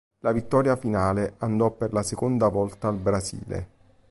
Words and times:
La 0.21 0.31
vittoria 0.31 0.75
finale 0.75 1.35
andò 1.37 1.69
per 1.69 1.93
la 1.93 2.01
seconda 2.01 2.47
volta 2.47 2.87
al 2.87 2.95
Brasile. 2.97 3.67